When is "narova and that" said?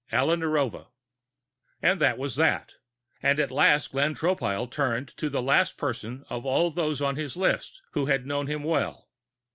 0.35-2.17